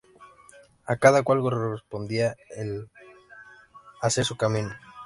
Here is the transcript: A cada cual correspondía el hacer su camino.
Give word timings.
A 0.87 0.95
cada 0.95 1.21
cual 1.21 1.41
correspondía 1.41 2.35
el 2.57 2.89
hacer 4.01 4.25
su 4.25 4.35
camino. 4.35 4.71